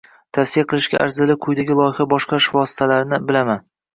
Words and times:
Tavsiya 0.35 0.63
qilishga 0.71 1.01
arzirli 1.07 1.35
quyidagi 1.45 1.77
loyiha 1.79 2.07
boshqarish 2.13 2.47
vositalarini 2.57 3.23
bilaman 3.29 3.63